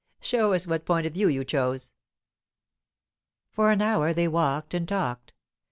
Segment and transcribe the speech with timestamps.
[0.19, 1.91] Show us what point of view you chose."
[3.51, 5.31] For an hour they walked and talked.